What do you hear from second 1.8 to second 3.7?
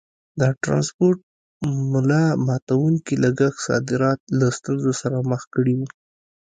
ملا ماتوونکي لګښت